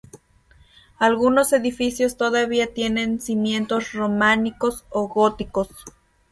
[0.97, 5.69] Algunos edificios todavía tienen cimientos románicos o góticos.